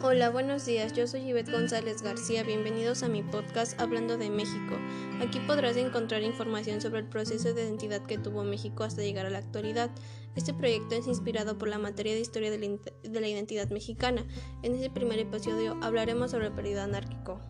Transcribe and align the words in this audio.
Hola, 0.00 0.30
buenos 0.30 0.64
días. 0.64 0.92
Yo 0.92 1.08
soy 1.08 1.22
Ivette 1.22 1.50
González 1.50 2.02
García. 2.02 2.44
Bienvenidos 2.44 3.02
a 3.02 3.08
mi 3.08 3.24
podcast 3.24 3.80
Hablando 3.80 4.16
de 4.16 4.30
México. 4.30 4.76
Aquí 5.20 5.40
podrás 5.40 5.76
encontrar 5.76 6.22
información 6.22 6.80
sobre 6.80 7.00
el 7.00 7.06
proceso 7.06 7.52
de 7.52 7.64
identidad 7.64 8.06
que 8.06 8.16
tuvo 8.16 8.44
México 8.44 8.84
hasta 8.84 9.02
llegar 9.02 9.26
a 9.26 9.30
la 9.30 9.38
actualidad. 9.38 9.90
Este 10.36 10.54
proyecto 10.54 10.94
es 10.94 11.08
inspirado 11.08 11.58
por 11.58 11.66
la 11.66 11.78
materia 11.78 12.14
de 12.14 12.20
historia 12.20 12.48
de 12.52 12.78
la, 13.10 13.28
identidad 13.28 13.70
mexicana. 13.70 14.24
En 14.62 14.76
este 14.76 14.88
primer 14.88 15.18
episodio 15.18 15.76
hablaremos 15.82 16.30
sobre 16.30 16.46
el 16.46 16.52
periodo 16.52 16.82
anárquico 16.82 17.40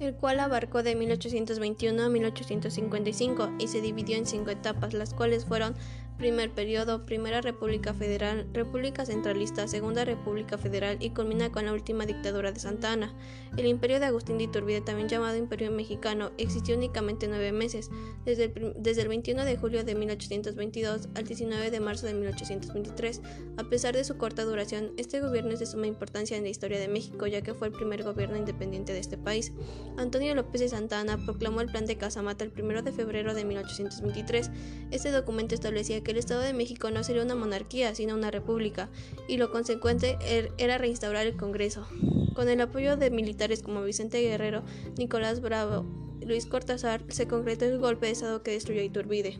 el 0.00 0.16
cual 0.16 0.40
abarcó 0.40 0.82
de 0.82 0.96
1821 0.96 2.02
a 2.02 2.08
1855 2.08 3.52
y 3.60 3.68
se 3.68 3.80
dividió 3.80 4.16
en 4.16 4.26
cinco 4.26 4.50
etapas, 4.50 4.92
las 4.92 5.14
cuales 5.14 5.44
fueron 5.44 5.76
Primer 6.18 6.50
periodo, 6.52 7.04
Primera 7.06 7.40
República 7.40 7.92
Federal, 7.92 8.46
República 8.52 9.04
Centralista, 9.04 9.66
Segunda 9.66 10.04
República 10.04 10.56
Federal 10.56 10.96
y 11.00 11.10
culmina 11.10 11.50
con 11.50 11.66
la 11.66 11.72
última 11.72 12.06
dictadura 12.06 12.52
de 12.52 12.60
Santa 12.60 12.92
Ana. 12.92 13.12
El 13.56 13.66
imperio 13.66 13.98
de 13.98 14.06
Agustín 14.06 14.38
de 14.38 14.44
Iturbide, 14.44 14.80
también 14.80 15.08
llamado 15.08 15.36
Imperio 15.36 15.72
Mexicano, 15.72 16.30
existió 16.38 16.76
únicamente 16.76 17.26
nueve 17.26 17.50
meses, 17.50 17.90
desde 18.24 18.44
el, 18.44 18.74
desde 18.76 19.02
el 19.02 19.08
21 19.08 19.44
de 19.44 19.56
julio 19.56 19.82
de 19.82 19.96
1822 19.96 21.08
al 21.16 21.24
19 21.24 21.72
de 21.72 21.80
marzo 21.80 22.06
de 22.06 22.14
1823. 22.14 23.20
A 23.56 23.64
pesar 23.64 23.96
de 23.96 24.04
su 24.04 24.16
corta 24.16 24.44
duración, 24.44 24.92
este 24.96 25.20
gobierno 25.20 25.50
es 25.50 25.58
de 25.58 25.66
suma 25.66 25.88
importancia 25.88 26.36
en 26.36 26.44
la 26.44 26.48
historia 26.48 26.78
de 26.78 26.86
México, 26.86 27.26
ya 27.26 27.42
que 27.42 27.54
fue 27.54 27.66
el 27.68 27.72
primer 27.72 28.04
gobierno 28.04 28.36
independiente 28.36 28.92
de 28.92 29.00
este 29.00 29.18
país. 29.18 29.52
Antonio 29.96 30.32
López 30.36 30.60
de 30.60 30.68
Santa 30.68 31.00
Ana 31.00 31.18
proclamó 31.24 31.60
el 31.60 31.70
Plan 31.70 31.86
de 31.86 31.96
Casamata 31.96 32.44
el 32.44 32.52
1 32.56 32.82
de 32.82 32.92
febrero 32.92 33.34
de 33.34 33.44
1823. 33.44 34.50
Este 34.92 35.10
documento 35.10 35.56
establecía 35.56 36.03
que 36.04 36.12
el 36.12 36.18
Estado 36.18 36.42
de 36.42 36.52
México 36.52 36.90
no 36.90 37.02
sería 37.02 37.22
una 37.22 37.34
monarquía, 37.34 37.94
sino 37.94 38.14
una 38.14 38.30
república, 38.30 38.88
y 39.26 39.38
lo 39.38 39.50
consecuente 39.50 40.16
er, 40.20 40.52
era 40.58 40.78
reinstaurar 40.78 41.26
el 41.26 41.36
Congreso. 41.36 41.86
Con 42.34 42.48
el 42.48 42.60
apoyo 42.60 42.96
de 42.96 43.10
militares 43.10 43.62
como 43.62 43.82
Vicente 43.82 44.20
Guerrero, 44.20 44.62
Nicolás 44.96 45.40
Bravo, 45.40 45.84
Luis 46.24 46.46
Cortázar, 46.46 47.02
se 47.08 47.26
concretó 47.26 47.64
el 47.64 47.78
golpe 47.78 48.06
de 48.06 48.12
Estado 48.12 48.42
que 48.42 48.52
destruyó 48.52 48.82
Iturbide. 48.82 49.38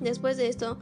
Después 0.00 0.36
de 0.36 0.48
esto, 0.48 0.78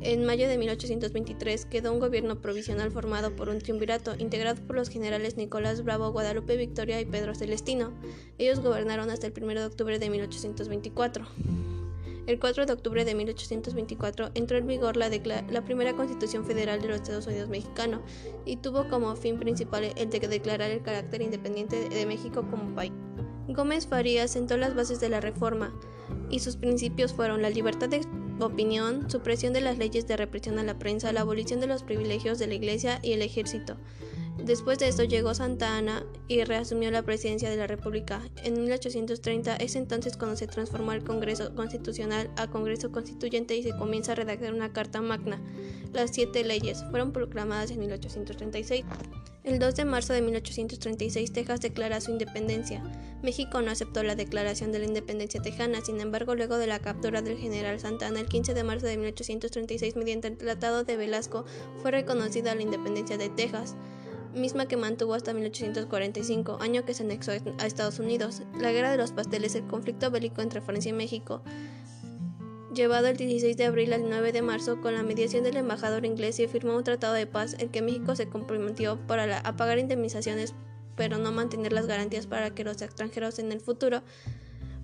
en 0.00 0.24
mayo 0.24 0.48
de 0.48 0.58
1823 0.58 1.66
quedó 1.66 1.92
un 1.92 2.00
gobierno 2.00 2.40
provisional 2.40 2.90
formado 2.90 3.36
por 3.36 3.48
un 3.48 3.58
triunvirato 3.58 4.14
integrado 4.18 4.60
por 4.66 4.74
los 4.74 4.88
generales 4.88 5.36
Nicolás 5.36 5.84
Bravo, 5.84 6.10
Guadalupe 6.10 6.56
Victoria 6.56 7.00
y 7.00 7.04
Pedro 7.04 7.34
Celestino. 7.34 7.92
Ellos 8.38 8.60
gobernaron 8.60 9.10
hasta 9.10 9.28
el 9.28 9.34
1 9.36 9.60
de 9.60 9.66
octubre 9.66 9.98
de 9.98 10.10
1824. 10.10 11.26
El 12.26 12.38
4 12.38 12.66
de 12.66 12.72
octubre 12.72 13.04
de 13.04 13.16
1824 13.16 14.30
entró 14.34 14.56
en 14.56 14.66
vigor 14.68 14.96
la, 14.96 15.10
primera 15.64 15.94
Constitución 15.94 16.44
Federal 16.44 16.80
de 16.80 16.88
los 16.88 16.98
Estados 16.98 17.26
Unidos 17.26 17.48
Mexicanos 17.48 18.00
y 18.44 18.56
tuvo 18.56 18.88
como 18.88 19.16
fin 19.16 19.38
principal 19.40 19.92
el 19.96 20.08
de 20.08 20.28
declarar 20.28 20.70
el 20.70 20.82
carácter 20.82 21.20
independiente 21.20 21.88
de 21.88 22.06
México 22.06 22.46
como 22.48 22.74
país. 22.76 22.92
Gómez 23.48 23.88
Farías 23.88 24.30
sentó 24.30 24.56
las 24.56 24.76
bases 24.76 25.00
de 25.00 25.08
la 25.08 25.20
reforma 25.20 25.74
y 26.30 26.38
sus 26.38 26.56
principios 26.56 27.12
fueron 27.12 27.42
la 27.42 27.50
libertad 27.50 27.88
de 27.88 28.02
opinión, 28.40 29.10
supresión 29.10 29.52
de 29.52 29.60
las 29.60 29.78
leyes 29.78 30.06
de 30.06 30.16
represión 30.16 30.60
a 30.60 30.62
la 30.62 30.78
prensa, 30.78 31.12
la 31.12 31.22
abolición 31.22 31.58
de 31.58 31.66
los 31.66 31.82
privilegios 31.82 32.38
de 32.38 32.46
la 32.46 32.54
Iglesia 32.54 33.00
y 33.02 33.12
el 33.12 33.22
ejército, 33.22 33.76
Después 34.38 34.78
de 34.78 34.88
esto 34.88 35.04
llegó 35.04 35.34
Santa 35.34 35.76
Ana 35.76 36.04
y 36.26 36.42
reasumió 36.44 36.90
la 36.90 37.02
presidencia 37.02 37.50
de 37.50 37.56
la 37.56 37.66
República. 37.66 38.22
En 38.42 38.54
1830 38.54 39.56
es 39.56 39.76
entonces 39.76 40.16
cuando 40.16 40.36
se 40.36 40.46
transformó 40.46 40.92
el 40.92 41.04
Congreso 41.04 41.54
Constitucional 41.54 42.30
a 42.36 42.48
Congreso 42.48 42.90
Constituyente 42.90 43.56
y 43.56 43.62
se 43.62 43.76
comienza 43.76 44.12
a 44.12 44.14
redactar 44.16 44.54
una 44.54 44.72
Carta 44.72 45.00
Magna. 45.00 45.40
Las 45.92 46.10
siete 46.12 46.42
leyes 46.44 46.82
fueron 46.90 47.12
proclamadas 47.12 47.70
en 47.70 47.80
1836. 47.80 48.84
El 49.44 49.58
2 49.58 49.74
de 49.74 49.84
marzo 49.84 50.12
de 50.12 50.22
1836 50.22 51.32
Texas 51.32 51.60
declara 51.60 52.00
su 52.00 52.10
independencia. 52.10 52.82
México 53.22 53.60
no 53.60 53.70
aceptó 53.70 54.02
la 54.02 54.14
declaración 54.14 54.72
de 54.72 54.78
la 54.78 54.86
independencia 54.86 55.42
tejana, 55.42 55.84
sin 55.84 56.00
embargo 56.00 56.34
luego 56.34 56.58
de 56.58 56.66
la 56.66 56.78
captura 56.78 57.22
del 57.22 57.38
general 57.38 57.78
Santa 57.80 58.06
Ana 58.06 58.20
el 58.20 58.28
15 58.28 58.54
de 58.54 58.64
marzo 58.64 58.86
de 58.86 58.96
1836 58.96 59.96
mediante 59.96 60.28
el 60.28 60.38
Tratado 60.38 60.84
de 60.84 60.96
Velasco 60.96 61.44
fue 61.82 61.90
reconocida 61.90 62.54
la 62.54 62.62
independencia 62.62 63.18
de 63.18 63.28
Texas 63.28 63.76
misma 64.34 64.66
que 64.66 64.76
mantuvo 64.76 65.14
hasta 65.14 65.32
1845, 65.32 66.58
año 66.60 66.84
que 66.84 66.94
se 66.94 67.02
anexó 67.02 67.32
a 67.32 67.66
Estados 67.66 67.98
Unidos. 67.98 68.42
La 68.60 68.72
Guerra 68.72 68.90
de 68.90 68.96
los 68.96 69.12
Pasteles, 69.12 69.54
el 69.54 69.66
conflicto 69.66 70.10
bélico 70.10 70.42
entre 70.42 70.60
Francia 70.60 70.90
y 70.90 70.92
México, 70.92 71.42
llevado 72.74 73.08
el 73.08 73.16
16 73.16 73.56
de 73.56 73.66
abril 73.66 73.92
al 73.92 74.08
9 74.08 74.32
de 74.32 74.42
marzo 74.42 74.80
con 74.80 74.94
la 74.94 75.02
mediación 75.02 75.44
del 75.44 75.56
embajador 75.56 76.04
inglés 76.06 76.38
y 76.40 76.48
firmó 76.48 76.76
un 76.76 76.84
tratado 76.84 77.14
de 77.14 77.26
paz 77.26 77.56
en 77.58 77.68
que 77.68 77.82
México 77.82 78.16
se 78.16 78.28
comprometió 78.28 78.98
para 79.06 79.38
a 79.38 79.56
pagar 79.56 79.78
indemnizaciones 79.78 80.54
pero 80.96 81.18
no 81.18 81.32
mantener 81.32 81.72
las 81.72 81.86
garantías 81.86 82.26
para 82.26 82.50
que 82.50 82.64
los 82.64 82.82
extranjeros 82.82 83.38
en 83.38 83.52
el 83.52 83.60
futuro 83.60 84.02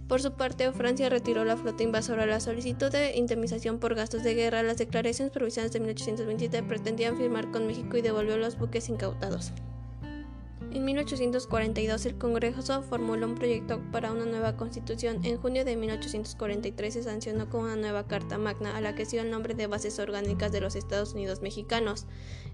por 0.09 0.23
su 0.23 0.33
parte, 0.33 0.73
Francia 0.73 1.11
retiró 1.11 1.45
la 1.45 1.57
flota 1.57 1.83
invasora. 1.83 2.25
La 2.25 2.41
solicitud 2.41 2.91
de 2.91 3.17
indemnización 3.17 3.79
por 3.79 3.95
gastos 3.95 4.23
de 4.23 4.35
guerra, 4.35 4.63
las 4.63 4.79
declaraciones 4.79 5.33
provisionales 5.33 5.73
de 5.73 5.81
1827 5.81 6.63
pretendían 6.63 7.17
firmar 7.17 7.51
con 7.51 7.67
México 7.67 7.97
y 7.99 8.03
devolvió 8.03 8.39
los 8.39 8.59
buques 8.59 8.89
incautados. 8.89 9.53
En 10.71 10.85
1842 10.85 12.05
el 12.05 12.19
Congreso 12.19 12.83
formuló 12.83 13.27
un 13.27 13.37
proyecto 13.37 13.81
para 13.91 14.13
una 14.13 14.27
nueva 14.27 14.57
constitución. 14.57 15.25
En 15.25 15.39
junio 15.39 15.65
de 15.65 15.77
1843 15.77 16.93
se 16.93 17.03
sancionó 17.03 17.49
con 17.49 17.65
una 17.65 17.77
nueva 17.77 18.07
Carta 18.07 18.37
Magna 18.37 18.77
a 18.77 18.83
la 18.83 18.95
que 18.95 19.07
dio 19.07 19.23
el 19.23 19.31
nombre 19.31 19.55
de 19.55 19.67
Bases 19.67 19.99
Orgánicas 19.99 20.53
de 20.53 20.61
los 20.61 20.77
Estados 20.77 21.15
Unidos 21.15 21.41
Mexicanos. 21.41 22.07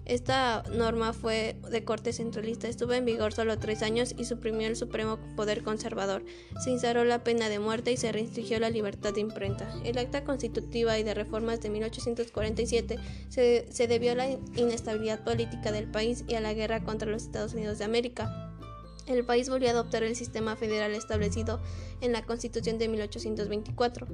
Esta 0.05 0.63
norma 0.71 1.13
fue 1.13 1.57
de 1.71 1.83
corte 1.85 2.13
centralista, 2.13 2.69
estuvo 2.69 2.93
en 2.93 3.05
vigor 3.05 3.33
solo 3.33 3.59
tres 3.59 3.83
años 3.83 4.15
y 4.17 4.27
suprimió 4.27 4.69
el 4.69 4.77
supremo 4.77 5.19
poder 5.35 5.65
conservador. 5.65 6.25
Se 6.63 6.71
instauró 6.71 7.05
la 7.05 7.25
pena 7.25 7.49
de 7.49 7.59
muerte 7.59 7.91
y 7.91 7.97
se 7.97 8.13
restringió 8.13 8.61
la 8.61 8.71
libertad 8.71 9.13
de 9.13 9.23
imprenta. 9.23 9.75
El 9.83 9.99
acta 9.99 10.23
constitutiva 10.23 10.99
y 10.99 11.03
de 11.03 11.15
reformas 11.15 11.61
de 11.63 11.71
1847 11.71 12.97
se, 13.29 13.67
se 13.71 13.89
debió 13.89 14.13
a 14.13 14.15
la 14.15 14.31
inestabilidad 14.57 15.25
política 15.25 15.73
del 15.73 15.91
país 15.91 16.25
y 16.29 16.35
a 16.35 16.41
la 16.41 16.55
guerra 16.55 16.85
contra 16.85 17.11
los 17.11 17.23
Estados 17.23 17.55
Unidos 17.55 17.79
de 17.79 17.85
América 17.85 18.04
el 19.07 19.25
país 19.25 19.49
volvió 19.49 19.69
a 19.69 19.73
adoptar 19.73 20.03
el 20.03 20.17
sistema 20.17 20.57
federal 20.57 20.93
establecido 20.93 21.61
en 22.01 22.13
la 22.13 22.25
Constitución 22.25 22.79
de 22.79 22.89
1824. 22.89 24.07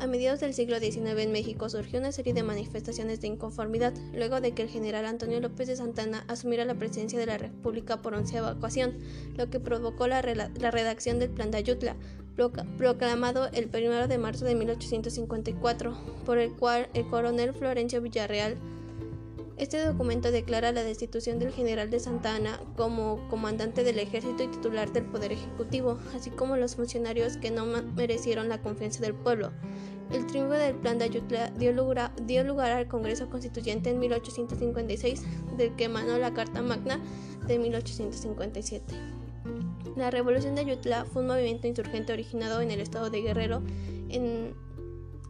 A 0.00 0.08
mediados 0.08 0.40
del 0.40 0.54
siglo 0.54 0.80
XIX 0.80 1.18
en 1.18 1.32
México 1.32 1.68
surgió 1.68 2.00
una 2.00 2.10
serie 2.10 2.34
de 2.34 2.42
manifestaciones 2.42 3.20
de 3.20 3.28
inconformidad 3.28 3.94
luego 4.12 4.40
de 4.40 4.52
que 4.52 4.62
el 4.62 4.68
general 4.68 5.06
Antonio 5.06 5.40
López 5.40 5.68
de 5.68 5.76
Santana 5.76 6.24
asumiera 6.26 6.64
la 6.64 6.74
presidencia 6.74 7.18
de 7.18 7.26
la 7.26 7.38
República 7.38 8.02
por 8.02 8.14
onceava 8.14 8.50
evacuación, 8.50 8.98
lo 9.36 9.50
que 9.50 9.60
provocó 9.60 10.08
la, 10.08 10.20
la 10.22 10.70
redacción 10.72 11.20
del 11.20 11.30
Plan 11.30 11.52
de 11.52 11.58
Ayutla, 11.58 11.96
proclamado 12.76 13.48
el 13.52 13.70
1 13.72 14.08
de 14.08 14.18
marzo 14.18 14.44
de 14.44 14.56
1854, 14.56 15.96
por 16.26 16.38
el 16.38 16.52
cual 16.56 16.88
el 16.92 17.06
coronel 17.08 17.54
Florencio 17.54 18.02
Villarreal 18.02 18.58
este 19.56 19.84
documento 19.84 20.32
declara 20.32 20.72
la 20.72 20.82
destitución 20.82 21.38
del 21.38 21.52
general 21.52 21.90
de 21.90 22.00
Santa 22.00 22.34
Ana 22.34 22.60
como 22.76 23.28
comandante 23.28 23.84
del 23.84 24.00
ejército 24.00 24.42
y 24.42 24.48
titular 24.48 24.92
del 24.92 25.04
Poder 25.04 25.32
Ejecutivo, 25.32 25.98
así 26.14 26.30
como 26.30 26.56
los 26.56 26.74
funcionarios 26.74 27.36
que 27.36 27.50
no 27.50 27.64
merecieron 27.66 28.48
la 28.48 28.60
confianza 28.60 29.00
del 29.00 29.14
pueblo. 29.14 29.52
El 30.12 30.26
triunfo 30.26 30.54
del 30.54 30.74
Plan 30.74 30.98
de 30.98 31.04
Ayutla 31.06 31.50
dio 31.56 31.72
lugar, 31.72 32.72
al 32.72 32.88
Congreso 32.88 33.28
Constituyente 33.30 33.90
en 33.90 33.98
1856, 33.98 35.22
del 35.56 35.74
que 35.76 35.84
emanó 35.84 36.18
la 36.18 36.34
Carta 36.34 36.60
Magna 36.60 37.00
de 37.46 37.58
1857. 37.58 38.94
La 39.96 40.10
Revolución 40.10 40.54
de 40.54 40.62
Ayutla 40.62 41.04
fue 41.04 41.22
un 41.22 41.28
movimiento 41.28 41.68
insurgente 41.68 42.12
originado 42.12 42.60
en 42.60 42.70
el 42.70 42.80
estado 42.80 43.10
de 43.10 43.22
Guerrero 43.22 43.62
en 44.08 44.54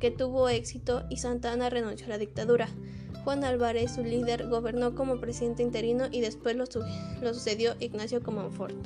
que 0.01 0.11
tuvo 0.11 0.49
éxito 0.49 1.05
y 1.09 1.19
Santa 1.19 1.53
Ana 1.53 1.71
renunció 1.71 2.07
a 2.07 2.11
la 2.11 2.19
dictadura. 2.19 2.69
Juan 3.25 3.43
Álvarez, 3.43 3.95
su 3.95 4.05
líder, 4.05 4.49
gobernó 4.49 4.95
como 4.95 5.19
presidente 5.19 5.63
interino 5.63 6.05
y 6.11 6.21
después 6.21 6.57
lo, 6.57 6.67
sucedió 6.67 7.75
Ignacio 7.81 8.23
Comonfort. 8.23 8.77